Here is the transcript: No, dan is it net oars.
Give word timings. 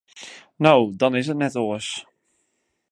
No, 0.67 0.71
dan 0.99 1.13
is 1.21 1.27
it 1.33 1.39
net 1.41 1.55
oars. 1.65 1.87